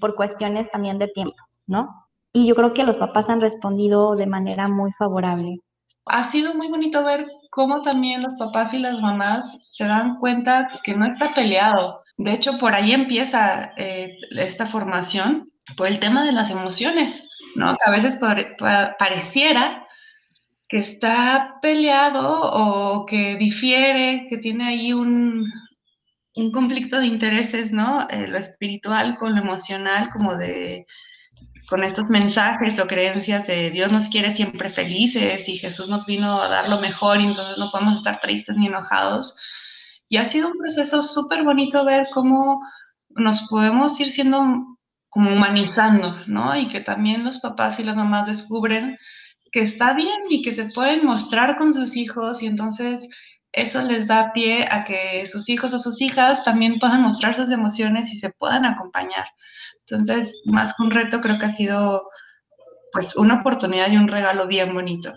por 0.00 0.16
cuestiones 0.16 0.68
también 0.72 0.98
de 0.98 1.06
tiempo, 1.06 1.36
¿no? 1.68 1.88
Y 2.32 2.48
yo 2.48 2.56
creo 2.56 2.72
que 2.72 2.82
los 2.82 2.96
papás 2.96 3.30
han 3.30 3.40
respondido 3.40 4.16
de 4.16 4.26
manera 4.26 4.66
muy 4.66 4.90
favorable. 4.98 5.60
Ha 6.06 6.24
sido 6.24 6.54
muy 6.54 6.68
bonito 6.68 7.04
ver 7.04 7.24
cómo 7.50 7.80
también 7.82 8.20
los 8.20 8.34
papás 8.36 8.74
y 8.74 8.78
las 8.78 9.00
mamás 9.00 9.64
se 9.68 9.84
dan 9.84 10.18
cuenta 10.18 10.66
que 10.82 10.96
no 10.96 11.06
está 11.06 11.32
peleado, 11.32 12.02
de 12.16 12.32
hecho, 12.32 12.58
por 12.58 12.74
ahí 12.74 12.92
empieza 12.92 13.72
eh, 13.76 14.18
esta 14.30 14.66
formación, 14.66 15.50
por 15.76 15.88
el 15.88 15.98
tema 15.98 16.24
de 16.24 16.32
las 16.32 16.50
emociones, 16.50 17.24
¿no? 17.56 17.76
Que 17.76 17.90
a 17.90 17.92
veces 17.92 18.16
pareciera 18.98 19.84
que 20.68 20.78
está 20.78 21.56
peleado 21.60 22.40
o 22.52 23.06
que 23.06 23.36
difiere, 23.36 24.26
que 24.28 24.38
tiene 24.38 24.64
ahí 24.64 24.92
un, 24.92 25.50
conflicto 26.52 26.98
de 26.98 27.06
intereses, 27.06 27.72
¿no? 27.72 28.06
Eh, 28.10 28.26
lo 28.28 28.38
espiritual 28.38 29.16
con 29.16 29.34
lo 29.34 29.40
emocional, 29.40 30.10
como 30.12 30.36
de 30.36 30.86
con 31.68 31.82
estos 31.82 32.10
mensajes 32.10 32.78
o 32.78 32.86
creencias 32.86 33.46
de 33.46 33.70
Dios 33.70 33.90
nos 33.90 34.08
quiere 34.08 34.34
siempre 34.34 34.70
felices 34.70 35.48
y 35.48 35.56
Jesús 35.56 35.88
nos 35.88 36.04
vino 36.04 36.40
a 36.40 36.48
dar 36.48 36.68
lo 36.68 36.78
mejor 36.78 37.20
y 37.20 37.24
entonces 37.24 37.56
no 37.56 37.70
podemos 37.70 37.96
estar 37.96 38.20
tristes 38.20 38.56
ni 38.56 38.66
enojados. 38.66 39.36
Y 40.14 40.16
ha 40.16 40.24
sido 40.24 40.46
un 40.46 40.56
proceso 40.56 41.02
súper 41.02 41.42
bonito 41.42 41.84
ver 41.84 42.06
cómo 42.12 42.62
nos 43.08 43.48
podemos 43.48 43.98
ir 43.98 44.12
siendo 44.12 44.64
como 45.08 45.32
humanizando, 45.32 46.14
¿no? 46.28 46.56
Y 46.56 46.68
que 46.68 46.80
también 46.80 47.24
los 47.24 47.40
papás 47.40 47.80
y 47.80 47.82
las 47.82 47.96
mamás 47.96 48.28
descubren 48.28 48.96
que 49.50 49.62
está 49.62 49.92
bien 49.92 50.20
y 50.30 50.40
que 50.40 50.54
se 50.54 50.66
pueden 50.66 51.04
mostrar 51.04 51.56
con 51.56 51.72
sus 51.72 51.96
hijos 51.96 52.44
y 52.44 52.46
entonces 52.46 53.08
eso 53.50 53.82
les 53.82 54.06
da 54.06 54.30
pie 54.32 54.68
a 54.70 54.84
que 54.84 55.26
sus 55.26 55.48
hijos 55.48 55.74
o 55.74 55.80
sus 55.80 56.00
hijas 56.00 56.44
también 56.44 56.78
puedan 56.78 57.02
mostrar 57.02 57.34
sus 57.34 57.50
emociones 57.50 58.08
y 58.12 58.14
se 58.14 58.30
puedan 58.30 58.64
acompañar. 58.64 59.26
Entonces, 59.80 60.42
más 60.44 60.76
que 60.76 60.84
un 60.84 60.92
reto, 60.92 61.20
creo 61.22 61.40
que 61.40 61.46
ha 61.46 61.52
sido 61.52 62.08
pues 62.92 63.16
una 63.16 63.40
oportunidad 63.40 63.90
y 63.90 63.96
un 63.96 64.06
regalo 64.06 64.46
bien 64.46 64.74
bonito. 64.74 65.12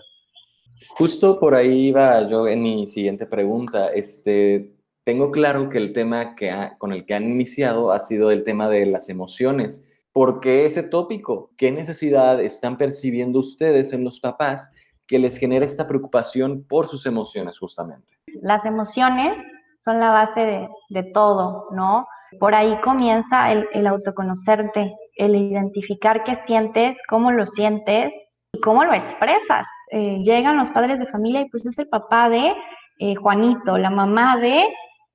Justo 0.88 1.38
por 1.38 1.54
ahí 1.54 1.90
iba 1.90 2.28
yo 2.28 2.48
en 2.48 2.62
mi 2.62 2.88
siguiente 2.88 3.26
pregunta. 3.26 3.92
Este, 3.94 4.74
tengo 5.08 5.30
claro 5.30 5.70
que 5.70 5.78
el 5.78 5.94
tema 5.94 6.34
que 6.34 6.52
con 6.76 6.92
el 6.92 7.06
que 7.06 7.14
han 7.14 7.24
iniciado 7.24 7.92
ha 7.92 7.98
sido 7.98 8.30
el 8.30 8.44
tema 8.44 8.68
de 8.68 8.84
las 8.84 9.08
emociones. 9.08 9.82
¿Por 10.12 10.40
qué 10.40 10.66
ese 10.66 10.82
tópico? 10.82 11.50
¿Qué 11.56 11.72
necesidad 11.72 12.38
están 12.42 12.76
percibiendo 12.76 13.38
ustedes 13.38 13.94
en 13.94 14.04
los 14.04 14.20
papás 14.20 14.70
que 15.06 15.18
les 15.18 15.38
genera 15.38 15.64
esta 15.64 15.88
preocupación 15.88 16.62
por 16.68 16.88
sus 16.88 17.06
emociones 17.06 17.58
justamente? 17.58 18.06
Las 18.42 18.66
emociones 18.66 19.42
son 19.82 19.98
la 19.98 20.10
base 20.10 20.40
de, 20.40 20.68
de 20.90 21.02
todo, 21.14 21.68
¿no? 21.70 22.06
Por 22.38 22.54
ahí 22.54 22.78
comienza 22.82 23.50
el, 23.50 23.66
el, 23.72 23.86
autoconocerte, 23.86 24.94
el 25.16 25.34
identificar 25.34 26.22
qué 26.22 26.34
sientes, 26.34 26.98
cómo 27.08 27.32
lo 27.32 27.46
sientes 27.46 28.12
y 28.52 28.60
cómo 28.60 28.84
lo 28.84 28.92
expresas. 28.92 29.66
Eh, 29.90 30.20
llegan 30.22 30.58
los 30.58 30.68
padres 30.68 31.00
de 31.00 31.06
familia 31.06 31.40
y 31.40 31.48
pues 31.48 31.64
es 31.64 31.78
el 31.78 31.88
papá 31.88 32.28
de 32.28 32.52
eh, 32.98 33.14
Juanito, 33.14 33.78
la 33.78 33.88
mamá 33.88 34.36
de 34.36 34.66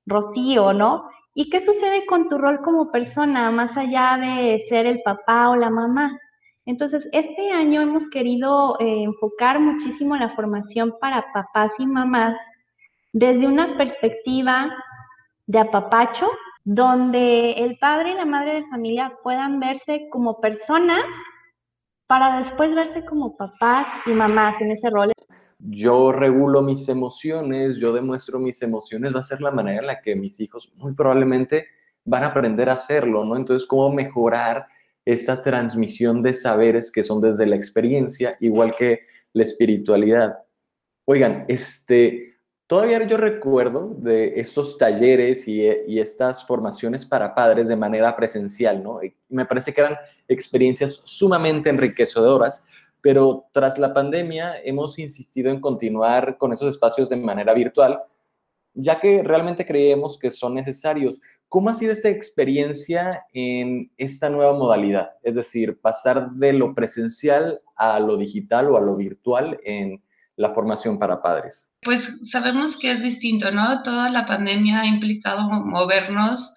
Rocío, 0.06 0.72
¿no? 0.72 1.08
¿Y 1.34 1.50
qué 1.50 1.60
sucede 1.60 2.06
con 2.06 2.28
tu 2.28 2.38
rol 2.38 2.60
como 2.62 2.90
persona, 2.92 3.50
más 3.50 3.76
allá 3.76 4.16
de 4.18 4.58
ser 4.60 4.86
el 4.86 5.02
papá 5.02 5.50
o 5.50 5.56
la 5.56 5.70
mamá? 5.70 6.18
Entonces, 6.66 7.08
este 7.12 7.50
año 7.50 7.82
hemos 7.82 8.08
querido 8.08 8.78
eh, 8.80 9.02
enfocar 9.02 9.60
muchísimo 9.60 10.16
la 10.16 10.34
formación 10.34 10.94
para 11.00 11.26
papás 11.32 11.72
y 11.78 11.86
mamás 11.86 12.38
desde 13.12 13.46
una 13.46 13.76
perspectiva 13.76 14.74
de 15.46 15.58
apapacho, 15.58 16.30
donde 16.64 17.52
el 17.52 17.76
padre 17.78 18.12
y 18.12 18.14
la 18.14 18.24
madre 18.24 18.54
de 18.54 18.66
familia 18.68 19.12
puedan 19.22 19.60
verse 19.60 20.08
como 20.10 20.40
personas 20.40 21.04
para 22.06 22.38
después 22.38 22.74
verse 22.74 23.04
como 23.04 23.36
papás 23.36 23.86
y 24.06 24.10
mamás 24.10 24.60
en 24.60 24.70
ese 24.70 24.88
rol 24.88 25.12
yo 25.58 26.12
regulo 26.12 26.62
mis 26.62 26.88
emociones, 26.88 27.76
yo 27.76 27.92
demuestro 27.92 28.38
mis 28.38 28.60
emociones, 28.62 29.14
va 29.14 29.20
a 29.20 29.22
ser 29.22 29.40
la 29.40 29.50
manera 29.50 29.80
en 29.80 29.86
la 29.86 30.00
que 30.00 30.16
mis 30.16 30.40
hijos 30.40 30.72
muy 30.76 30.92
probablemente 30.94 31.66
van 32.04 32.24
a 32.24 32.28
aprender 32.28 32.68
a 32.68 32.74
hacerlo, 32.74 33.24
¿no? 33.24 33.36
Entonces, 33.36 33.66
¿cómo 33.66 33.92
mejorar 33.92 34.66
esta 35.04 35.42
transmisión 35.42 36.22
de 36.22 36.34
saberes 36.34 36.90
que 36.90 37.02
son 37.02 37.20
desde 37.20 37.46
la 37.46 37.56
experiencia, 37.56 38.36
igual 38.40 38.74
que 38.76 39.00
la 39.32 39.42
espiritualidad? 39.42 40.38
Oigan, 41.06 41.44
este, 41.48 42.38
todavía 42.66 43.06
yo 43.06 43.16
recuerdo 43.16 43.94
de 43.98 44.40
estos 44.40 44.78
talleres 44.78 45.46
y, 45.48 45.62
y 45.86 45.98
estas 45.98 46.46
formaciones 46.46 47.04
para 47.04 47.34
padres 47.34 47.68
de 47.68 47.76
manera 47.76 48.14
presencial, 48.16 48.82
¿no? 48.82 49.00
me 49.28 49.46
parece 49.46 49.72
que 49.72 49.80
eran 49.80 49.96
experiencias 50.28 51.00
sumamente 51.04 51.70
enriquecedoras, 51.70 52.64
pero 53.04 53.50
tras 53.52 53.78
la 53.78 53.92
pandemia 53.92 54.54
hemos 54.64 54.98
insistido 54.98 55.50
en 55.50 55.60
continuar 55.60 56.38
con 56.38 56.54
esos 56.54 56.70
espacios 56.70 57.10
de 57.10 57.16
manera 57.16 57.52
virtual, 57.52 58.00
ya 58.72 58.98
que 58.98 59.22
realmente 59.22 59.66
creemos 59.66 60.18
que 60.18 60.30
son 60.30 60.54
necesarios. 60.54 61.20
¿Cómo 61.50 61.68
ha 61.68 61.74
sido 61.74 61.92
esta 61.92 62.08
experiencia 62.08 63.26
en 63.34 63.92
esta 63.98 64.30
nueva 64.30 64.54
modalidad? 64.54 65.10
Es 65.22 65.34
decir, 65.34 65.78
pasar 65.82 66.30
de 66.30 66.54
lo 66.54 66.74
presencial 66.74 67.60
a 67.76 68.00
lo 68.00 68.16
digital 68.16 68.70
o 68.70 68.78
a 68.78 68.80
lo 68.80 68.96
virtual 68.96 69.60
en 69.64 70.02
la 70.36 70.54
formación 70.54 70.98
para 70.98 71.20
padres. 71.20 71.70
Pues 71.82 72.10
sabemos 72.30 72.74
que 72.78 72.90
es 72.90 73.02
distinto, 73.02 73.50
¿no? 73.50 73.82
Toda 73.82 74.08
la 74.08 74.24
pandemia 74.24 74.80
ha 74.80 74.86
implicado 74.86 75.42
movernos 75.50 76.56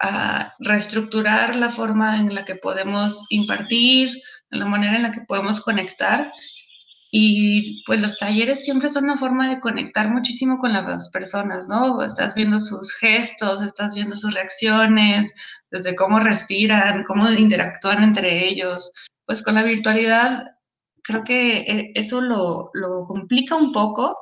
a 0.00 0.54
reestructurar 0.58 1.56
la 1.56 1.70
forma 1.70 2.20
en 2.20 2.34
la 2.34 2.44
que 2.44 2.56
podemos 2.56 3.24
impartir, 3.30 4.10
la 4.50 4.66
manera 4.66 4.96
en 4.96 5.02
la 5.02 5.12
que 5.12 5.22
podemos 5.22 5.60
conectar. 5.60 6.32
Y 7.10 7.84
pues 7.86 8.02
los 8.02 8.18
talleres 8.18 8.64
siempre 8.64 8.88
son 8.88 9.04
una 9.04 9.16
forma 9.16 9.48
de 9.48 9.60
conectar 9.60 10.10
muchísimo 10.10 10.58
con 10.58 10.72
las 10.72 11.10
personas, 11.10 11.68
¿no? 11.68 12.02
Estás 12.02 12.34
viendo 12.34 12.58
sus 12.58 12.92
gestos, 12.94 13.62
estás 13.62 13.94
viendo 13.94 14.16
sus 14.16 14.34
reacciones, 14.34 15.32
desde 15.70 15.94
cómo 15.94 16.18
respiran, 16.18 17.04
cómo 17.04 17.30
interactúan 17.30 18.02
entre 18.02 18.48
ellos. 18.48 18.90
Pues 19.26 19.42
con 19.42 19.54
la 19.54 19.62
virtualidad 19.62 20.54
creo 21.04 21.22
que 21.22 21.58
eh, 21.58 21.92
eso 21.94 22.20
lo, 22.20 22.70
lo 22.74 23.06
complica 23.06 23.54
un 23.54 23.70
poco. 23.70 24.16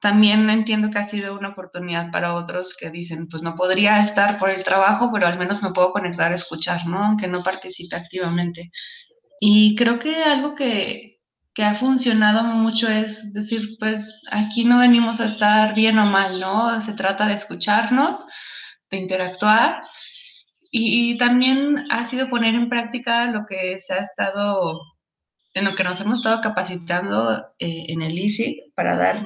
También 0.00 0.48
entiendo 0.50 0.90
que 0.90 0.98
ha 0.98 1.04
sido 1.04 1.38
una 1.38 1.50
oportunidad 1.50 2.10
para 2.12 2.34
otros 2.34 2.76
que 2.78 2.90
dicen, 2.90 3.28
pues 3.28 3.42
no 3.42 3.54
podría 3.54 4.02
estar 4.02 4.38
por 4.38 4.50
el 4.50 4.62
trabajo, 4.62 5.10
pero 5.12 5.26
al 5.26 5.38
menos 5.38 5.62
me 5.62 5.72
puedo 5.72 5.92
conectar 5.92 6.32
a 6.32 6.34
escuchar, 6.34 6.86
¿no? 6.86 7.04
Aunque 7.04 7.28
no 7.28 7.42
participe 7.42 7.96
activamente. 7.96 8.70
Y 9.40 9.74
creo 9.76 9.98
que 9.98 10.24
algo 10.24 10.54
que, 10.54 11.20
que 11.54 11.64
ha 11.64 11.74
funcionado 11.74 12.44
mucho 12.44 12.88
es 12.88 13.32
decir, 13.32 13.76
pues 13.80 14.20
aquí 14.30 14.64
no 14.64 14.78
venimos 14.78 15.20
a 15.20 15.26
estar 15.26 15.74
bien 15.74 15.98
o 15.98 16.06
mal, 16.06 16.40
¿no? 16.40 16.80
Se 16.80 16.92
trata 16.92 17.26
de 17.26 17.34
escucharnos, 17.34 18.26
de 18.90 18.98
interactuar 18.98 19.80
y, 20.70 21.16
también 21.18 21.86
ha 21.90 22.04
sido 22.04 22.28
poner 22.28 22.54
en 22.54 22.68
práctica 22.68 23.30
lo 23.30 23.46
que 23.46 23.80
se 23.80 23.94
ha 23.94 23.98
estado, 23.98 24.80
en 25.54 25.64
lo 25.64 25.74
que 25.74 25.84
nos 25.84 26.00
hemos 26.00 26.18
estado 26.18 26.40
capacitando 26.42 27.38
eh, 27.58 27.86
en 27.88 28.02
el 28.02 28.18
ICI 28.18 28.72
para 28.74 28.96
dar 28.96 29.24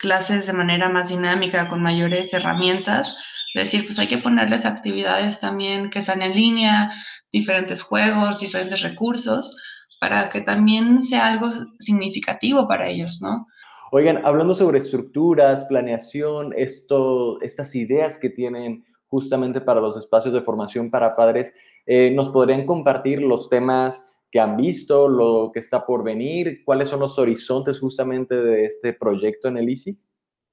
clases 0.00 0.46
de 0.46 0.52
manera 0.52 0.88
más 0.88 1.08
dinámica, 1.08 1.68
con 1.68 1.82
mayores 1.82 2.32
herramientas, 2.32 3.14
decir, 3.54 3.84
pues 3.84 3.98
hay 3.98 4.08
que 4.08 4.18
ponerles 4.18 4.64
actividades 4.64 5.40
también 5.40 5.90
que 5.90 5.98
están 6.00 6.22
en 6.22 6.34
línea, 6.34 6.92
diferentes 7.32 7.82
juegos, 7.82 8.40
diferentes 8.40 8.82
recursos, 8.82 9.56
para 10.00 10.30
que 10.30 10.40
también 10.40 11.02
sea 11.02 11.26
algo 11.26 11.50
significativo 11.78 12.66
para 12.66 12.88
ellos, 12.88 13.20
¿no? 13.20 13.46
Oigan, 13.92 14.24
hablando 14.24 14.54
sobre 14.54 14.78
estructuras, 14.78 15.64
planeación, 15.66 16.54
esto, 16.56 17.40
estas 17.42 17.74
ideas 17.74 18.18
que 18.18 18.30
tienen 18.30 18.84
justamente 19.08 19.60
para 19.60 19.80
los 19.80 19.96
espacios 19.96 20.32
de 20.32 20.40
formación 20.40 20.90
para 20.90 21.16
padres, 21.16 21.52
eh, 21.86 22.12
¿nos 22.12 22.30
podrían 22.30 22.64
compartir 22.64 23.20
los 23.20 23.50
temas 23.50 24.09
que 24.30 24.40
han 24.40 24.56
visto, 24.56 25.08
lo 25.08 25.50
que 25.52 25.60
está 25.60 25.84
por 25.84 26.04
venir? 26.04 26.62
¿Cuáles 26.64 26.88
son 26.88 27.00
los 27.00 27.18
horizontes 27.18 27.80
justamente 27.80 28.34
de 28.34 28.66
este 28.66 28.92
proyecto 28.92 29.48
en 29.48 29.56
el 29.58 29.68
ICI? 29.68 29.98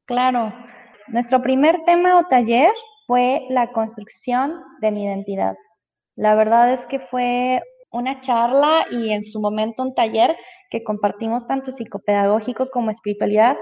Claro. 0.05 0.53
Nuestro 1.09 1.41
primer 1.41 1.83
tema 1.85 2.19
o 2.19 2.25
taller 2.27 2.71
fue 3.05 3.45
la 3.49 3.71
construcción 3.71 4.61
de 4.81 4.91
mi 4.91 5.05
identidad. 5.05 5.55
La 6.15 6.35
verdad 6.35 6.73
es 6.73 6.85
que 6.87 6.99
fue 6.99 7.61
una 7.91 8.19
charla 8.21 8.85
y 8.91 9.11
en 9.11 9.23
su 9.23 9.39
momento 9.39 9.83
un 9.83 9.95
taller 9.95 10.35
que 10.69 10.83
compartimos 10.83 11.47
tanto 11.47 11.71
psicopedagógico 11.71 12.69
como 12.69 12.91
espiritualidad, 12.91 13.55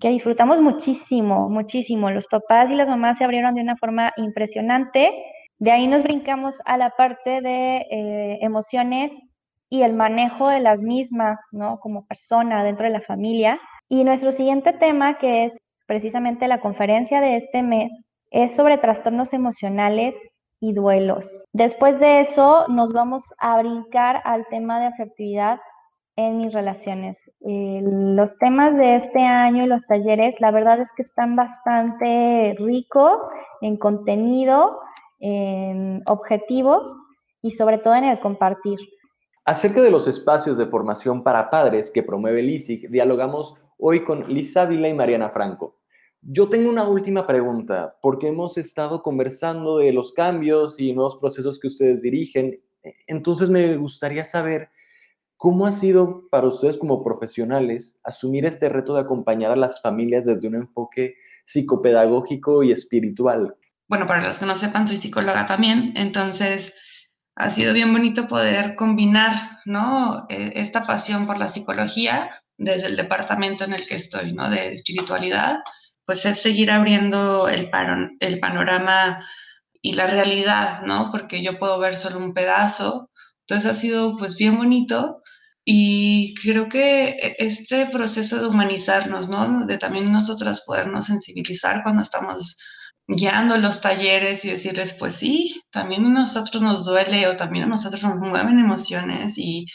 que 0.00 0.10
disfrutamos 0.10 0.60
muchísimo, 0.60 1.48
muchísimo. 1.48 2.10
Los 2.10 2.26
papás 2.26 2.70
y 2.70 2.74
las 2.74 2.88
mamás 2.88 3.18
se 3.18 3.24
abrieron 3.24 3.54
de 3.54 3.62
una 3.62 3.76
forma 3.76 4.12
impresionante. 4.16 5.10
De 5.58 5.72
ahí 5.72 5.86
nos 5.86 6.02
brincamos 6.02 6.58
a 6.64 6.76
la 6.76 6.90
parte 6.90 7.40
de 7.40 7.76
eh, 7.90 8.38
emociones 8.40 9.12
y 9.70 9.82
el 9.82 9.94
manejo 9.94 10.48
de 10.48 10.60
las 10.60 10.82
mismas, 10.82 11.40
¿no? 11.52 11.78
Como 11.78 12.04
persona 12.06 12.64
dentro 12.64 12.84
de 12.84 12.92
la 12.92 13.00
familia. 13.00 13.60
Y 13.88 14.04
nuestro 14.04 14.32
siguiente 14.32 14.72
tema, 14.72 15.16
que 15.18 15.44
es 15.44 15.58
precisamente 15.86 16.48
la 16.48 16.60
conferencia 16.60 17.20
de 17.20 17.36
este 17.36 17.62
mes, 17.62 17.92
es 18.30 18.54
sobre 18.54 18.78
trastornos 18.78 19.32
emocionales 19.32 20.16
y 20.60 20.72
duelos. 20.72 21.44
Después 21.52 22.00
de 22.00 22.20
eso 22.20 22.66
nos 22.68 22.92
vamos 22.92 23.32
a 23.38 23.60
brincar 23.60 24.20
al 24.24 24.46
tema 24.48 24.80
de 24.80 24.86
asertividad 24.86 25.60
en 26.16 26.38
mis 26.38 26.52
relaciones. 26.52 27.30
Eh, 27.46 27.80
los 27.82 28.36
temas 28.38 28.76
de 28.76 28.96
este 28.96 29.20
año 29.20 29.64
y 29.64 29.68
los 29.68 29.86
talleres, 29.86 30.40
la 30.40 30.50
verdad 30.50 30.80
es 30.80 30.92
que 30.92 31.02
están 31.02 31.36
bastante 31.36 32.56
ricos 32.58 33.30
en 33.60 33.76
contenido, 33.76 34.80
en 35.20 36.02
objetivos 36.06 36.86
y 37.40 37.52
sobre 37.52 37.78
todo 37.78 37.94
en 37.94 38.04
el 38.04 38.20
compartir. 38.20 38.78
Acerca 39.50 39.82
de 39.82 39.90
los 39.90 40.06
espacios 40.06 40.56
de 40.58 40.66
formación 40.66 41.24
para 41.24 41.50
padres 41.50 41.90
que 41.90 42.04
promueve 42.04 42.40
LISIG, 42.40 42.88
dialogamos 42.88 43.56
hoy 43.78 44.04
con 44.04 44.32
Lisa 44.32 44.64
Vila 44.64 44.88
y 44.88 44.94
Mariana 44.94 45.30
Franco. 45.30 45.80
Yo 46.22 46.48
tengo 46.48 46.70
una 46.70 46.84
última 46.84 47.26
pregunta, 47.26 47.96
porque 48.00 48.28
hemos 48.28 48.56
estado 48.58 49.02
conversando 49.02 49.78
de 49.78 49.92
los 49.92 50.12
cambios 50.12 50.78
y 50.78 50.92
nuevos 50.92 51.16
procesos 51.16 51.58
que 51.58 51.66
ustedes 51.66 52.00
dirigen. 52.00 52.60
Entonces 53.08 53.50
me 53.50 53.76
gustaría 53.76 54.24
saber 54.24 54.68
cómo 55.36 55.66
ha 55.66 55.72
sido 55.72 56.28
para 56.30 56.46
ustedes 56.46 56.78
como 56.78 57.02
profesionales 57.02 57.98
asumir 58.04 58.46
este 58.46 58.68
reto 58.68 58.94
de 58.94 59.00
acompañar 59.00 59.50
a 59.50 59.56
las 59.56 59.82
familias 59.82 60.26
desde 60.26 60.46
un 60.46 60.54
enfoque 60.54 61.16
psicopedagógico 61.46 62.62
y 62.62 62.70
espiritual. 62.70 63.56
Bueno, 63.88 64.06
para 64.06 64.24
los 64.24 64.38
que 64.38 64.46
no 64.46 64.54
sepan, 64.54 64.86
soy 64.86 64.96
psicóloga 64.96 65.44
también, 65.44 65.92
entonces 65.96 66.72
ha 67.36 67.50
sido 67.50 67.72
bien 67.72 67.92
bonito 67.92 68.28
poder 68.28 68.76
combinar, 68.76 69.60
¿no? 69.64 70.26
E, 70.28 70.52
esta 70.56 70.86
pasión 70.86 71.26
por 71.26 71.38
la 71.38 71.48
psicología 71.48 72.30
desde 72.58 72.88
el 72.88 72.96
departamento 72.96 73.64
en 73.64 73.72
el 73.72 73.86
que 73.86 73.96
estoy, 73.96 74.32
¿no? 74.32 74.50
De 74.50 74.72
espiritualidad 74.72 75.58
pues 76.10 76.26
es 76.26 76.42
seguir 76.42 76.72
abriendo 76.72 77.48
el, 77.48 77.70
el 78.18 78.40
panorama 78.40 79.24
y 79.80 79.92
la 79.92 80.08
realidad, 80.08 80.82
¿no? 80.82 81.08
Porque 81.12 81.40
yo 81.40 81.56
puedo 81.56 81.78
ver 81.78 81.96
solo 81.96 82.18
un 82.18 82.34
pedazo. 82.34 83.10
Entonces 83.46 83.70
ha 83.70 83.74
sido 83.74 84.16
pues 84.18 84.36
bien 84.36 84.56
bonito 84.56 85.22
y 85.64 86.34
creo 86.42 86.68
que 86.68 87.10
e, 87.10 87.36
este 87.38 87.86
proceso 87.86 88.40
de 88.40 88.48
humanizarnos, 88.48 89.28
¿no? 89.28 89.66
De 89.66 89.78
también 89.78 90.10
nosotras 90.10 90.62
podernos 90.66 91.06
sensibilizar 91.06 91.84
cuando 91.84 92.02
estamos 92.02 92.58
guiando 93.16 93.56
los 93.56 93.80
talleres 93.80 94.44
y 94.44 94.50
decirles, 94.50 94.94
pues 94.94 95.14
sí, 95.14 95.62
también 95.72 96.04
a 96.06 96.08
nosotros 96.08 96.62
nos 96.62 96.84
duele 96.84 97.26
o 97.26 97.36
también 97.36 97.64
a 97.64 97.68
nosotros 97.68 98.02
nos 98.02 98.18
mueven 98.18 98.58
emociones 98.58 99.36
y, 99.36 99.66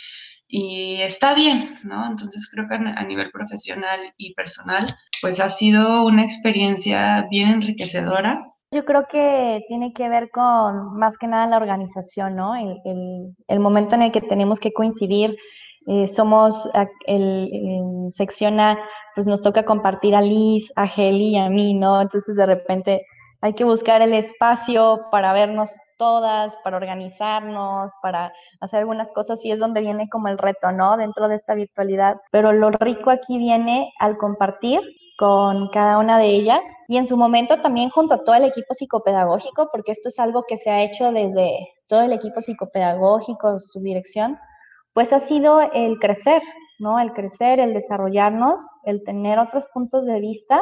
y 0.48 1.02
está 1.02 1.34
bien, 1.34 1.80
¿no? 1.84 2.08
Entonces 2.08 2.50
creo 2.52 2.68
que 2.68 2.76
a 2.76 3.04
nivel 3.04 3.32
profesional 3.32 4.00
y 4.18 4.34
personal, 4.36 4.86
pues 5.22 5.40
ha 5.40 5.50
sido 5.50 6.06
una 6.06 6.24
experiencia 6.24 7.28
bien 7.30 7.50
enriquecedora. 7.50 8.42
Yo 8.72 8.86
creo 8.86 9.06
que 9.10 9.62
tiene 9.68 9.94
que 9.94 10.08
ver 10.10 10.30
con 10.32 10.98
más 10.98 11.18
que 11.18 11.28
nada 11.28 11.48
la 11.48 11.58
organización, 11.58 12.36
¿no? 12.36 12.54
El, 12.56 13.60
momento 13.60 13.96
en 13.96 14.04
el 14.04 14.12
que 14.12 14.22
tenemos 14.22 14.60
que 14.60 14.74
coincidir, 14.74 15.36
eh, 15.88 16.08
somos 16.08 16.68
el, 17.06 17.50
en 17.52 18.12
sección 18.12 18.60
A, 18.60 18.78
pues 19.14 19.28
nos 19.28 19.42
toca 19.42 19.64
compartir 19.66 20.16
a 20.16 20.22
Liz, 20.22 20.72
a 20.76 20.86
Heli 20.86 21.30
y 21.30 21.38
a 21.38 21.50
mí, 21.50 21.74
¿no? 21.74 22.02
Entonces 22.02 22.36
de 22.36 22.46
repente 22.46 23.06
hay 23.42 23.54
que 23.54 23.64
buscar 23.64 24.02
el 24.02 24.14
espacio 24.14 25.02
para 25.12 25.34
vernos 25.34 25.72
todas, 25.98 26.56
para 26.64 26.78
organizarnos, 26.78 27.92
para 28.02 28.34
hacer 28.60 28.80
algunas 28.80 29.12
cosas 29.12 29.44
y 29.46 29.52
es 29.52 29.60
donde 29.60 29.82
viene 29.82 30.10
como 30.10 30.28
el 30.28 30.38
reto, 30.38 30.72
¿no? 30.72 30.98
Dentro 30.98 31.28
de 31.28 31.36
esta 31.36 31.56
virtualidad. 31.56 32.18
Pero 32.32 32.52
lo 32.52 32.72
rico 32.72 33.10
aquí 33.10 33.38
viene 33.38 33.92
al 34.00 34.18
compartir 34.18 34.82
con 35.18 35.70
cada 35.70 35.98
una 35.98 36.18
de 36.18 36.28
ellas 36.28 36.62
y 36.88 36.98
en 36.98 37.06
su 37.06 37.16
momento 37.16 37.62
también 37.62 37.90
junto 37.90 38.16
a 38.16 38.24
todo 38.24 38.36
el 38.36 38.44
equipo 38.44 38.74
psicopedagógico, 38.74 39.70
porque 39.72 39.94
esto 39.94 40.10
es 40.10 40.20
algo 40.20 40.44
que 40.48 40.58
se 40.58 40.70
ha 40.70 40.84
hecho 40.84 41.12
desde 41.12 41.70
todo 41.88 42.02
el 42.02 42.12
equipo 42.12 42.42
psicopedagógico, 42.42 43.60
su 43.60 43.80
dirección, 43.80 44.38
pues 44.94 45.14
ha 45.14 45.20
sido 45.20 45.62
el 45.74 46.00
crecer, 46.00 46.42
¿no? 46.80 47.00
El 47.00 47.14
crecer, 47.14 47.60
el 47.60 47.74
desarrollarnos, 47.74 48.62
el 48.84 49.04
tener 49.04 49.40
otros 49.40 49.66
puntos 49.74 50.06
de 50.06 50.20
vista 50.20 50.62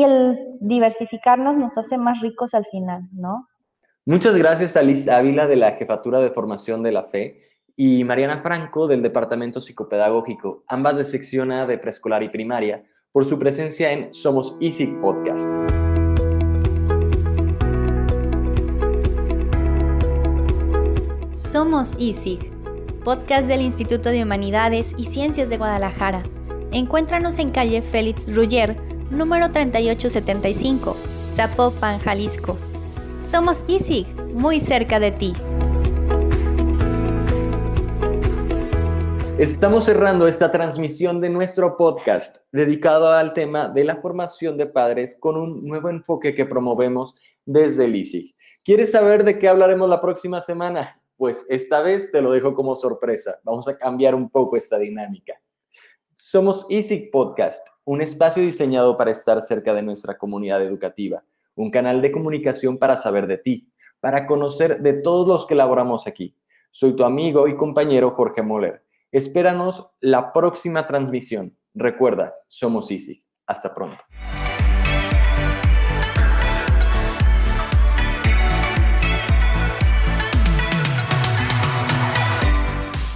y 0.00 0.04
el 0.04 0.38
diversificarnos 0.60 1.56
nos 1.58 1.76
hace 1.76 1.98
más 1.98 2.20
ricos 2.22 2.54
al 2.54 2.64
final, 2.66 3.02
¿no? 3.12 3.46
Muchas 4.06 4.34
gracias 4.34 4.76
a 4.76 4.82
Liz 4.82 5.08
Ávila 5.08 5.46
de 5.46 5.56
la 5.56 5.72
Jefatura 5.72 6.20
de 6.20 6.30
Formación 6.30 6.82
de 6.82 6.92
la 6.92 7.04
Fe 7.04 7.42
y 7.76 8.02
Mariana 8.04 8.40
Franco 8.40 8.88
del 8.88 9.02
Departamento 9.02 9.60
Psicopedagógico, 9.60 10.64
ambas 10.68 10.96
de 10.96 11.04
sección 11.04 11.52
A 11.52 11.66
de 11.66 11.76
preescolar 11.76 12.22
y 12.22 12.30
primaria, 12.30 12.82
por 13.12 13.26
su 13.26 13.38
presencia 13.38 13.92
en 13.92 14.14
Somos 14.14 14.56
Easy 14.60 14.86
Podcast. 14.86 15.46
Somos 21.30 21.94
ISIG, 21.98 22.50
podcast 23.04 23.48
del 23.48 23.60
Instituto 23.60 24.08
de 24.08 24.22
Humanidades 24.22 24.94
y 24.96 25.04
Ciencias 25.04 25.50
de 25.50 25.58
Guadalajara. 25.58 26.22
Encuéntranos 26.72 27.38
en 27.38 27.50
calle 27.50 27.82
Félix 27.82 28.34
Ruller, 28.34 28.89
número 29.10 29.50
3875, 29.50 30.96
Zapopan, 31.32 31.98
Jalisco. 31.98 32.56
Somos 33.22 33.64
ISIG, 33.66 34.06
muy 34.32 34.60
cerca 34.60 35.00
de 35.00 35.10
ti. 35.10 35.32
Estamos 39.38 39.84
cerrando 39.84 40.28
esta 40.28 40.52
transmisión 40.52 41.20
de 41.20 41.30
nuestro 41.30 41.76
podcast 41.76 42.38
dedicado 42.52 43.10
al 43.10 43.32
tema 43.32 43.68
de 43.68 43.84
la 43.84 43.96
formación 43.96 44.56
de 44.58 44.66
padres 44.66 45.16
con 45.18 45.36
un 45.36 45.66
nuevo 45.66 45.88
enfoque 45.88 46.34
que 46.34 46.44
promovemos 46.44 47.14
desde 47.46 47.86
el 47.86 47.96
ISIG. 47.96 48.34
¿Quieres 48.64 48.92
saber 48.92 49.24
de 49.24 49.38
qué 49.38 49.48
hablaremos 49.48 49.88
la 49.88 50.00
próxima 50.00 50.40
semana? 50.40 51.00
Pues 51.16 51.46
esta 51.48 51.80
vez 51.80 52.12
te 52.12 52.20
lo 52.20 52.32
dejo 52.32 52.54
como 52.54 52.76
sorpresa. 52.76 53.40
Vamos 53.42 53.66
a 53.66 53.76
cambiar 53.76 54.14
un 54.14 54.28
poco 54.28 54.56
esta 54.56 54.78
dinámica. 54.78 55.40
Somos 56.22 56.66
ISIG 56.68 57.10
Podcast, 57.10 57.66
un 57.82 58.02
espacio 58.02 58.42
diseñado 58.42 58.98
para 58.98 59.10
estar 59.10 59.40
cerca 59.40 59.72
de 59.72 59.80
nuestra 59.80 60.18
comunidad 60.18 60.62
educativa, 60.62 61.24
un 61.54 61.70
canal 61.70 62.02
de 62.02 62.12
comunicación 62.12 62.76
para 62.76 62.98
saber 62.98 63.26
de 63.26 63.38
ti, 63.38 63.72
para 64.00 64.26
conocer 64.26 64.82
de 64.82 64.92
todos 64.92 65.26
los 65.26 65.46
que 65.46 65.54
laboramos 65.54 66.06
aquí. 66.06 66.36
Soy 66.70 66.94
tu 66.94 67.04
amigo 67.04 67.48
y 67.48 67.56
compañero 67.56 68.10
Jorge 68.10 68.42
Moller. 68.42 68.84
Espéranos 69.10 69.92
la 70.00 70.34
próxima 70.34 70.86
transmisión. 70.86 71.56
Recuerda, 71.72 72.34
somos 72.46 72.90
ISIG. 72.90 73.24
Hasta 73.46 73.74
pronto. 73.74 74.04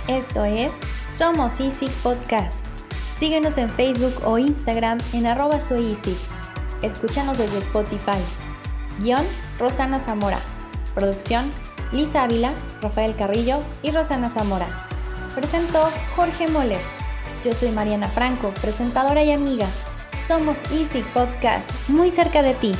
Esto 0.08 0.44
es 0.44 0.80
Somos 1.08 1.60
Easy 1.60 1.88
Podcast. 2.02 2.73
Síguenos 3.14 3.58
en 3.58 3.70
Facebook 3.70 4.14
o 4.24 4.38
Instagram 4.38 4.98
en 5.12 5.26
arroba 5.26 5.60
soy. 5.60 5.96
Escúchanos 6.82 7.38
desde 7.38 7.58
Spotify. 7.58 8.18
Guión 8.98 9.24
Rosana 9.58 10.00
Zamora. 10.00 10.40
Producción 10.94 11.48
Lisa 11.92 12.24
Ávila, 12.24 12.52
Rafael 12.82 13.14
Carrillo 13.14 13.60
y 13.82 13.92
Rosana 13.92 14.28
Zamora. 14.30 14.66
Presentó 15.34 15.88
Jorge 16.16 16.48
Moller. 16.48 16.80
Yo 17.44 17.54
soy 17.54 17.70
Mariana 17.70 18.08
Franco, 18.08 18.50
presentadora 18.60 19.22
y 19.22 19.30
amiga. 19.30 19.66
Somos 20.18 20.64
Easy 20.72 21.04
Podcast, 21.14 21.88
muy 21.88 22.10
cerca 22.10 22.42
de 22.42 22.54
ti. 22.54 22.74